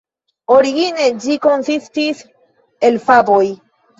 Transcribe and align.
Origine, 0.53 1.09
ĝi 1.25 1.35
konsistis 1.43 2.23
el 2.89 2.97
faboj. 3.11 3.45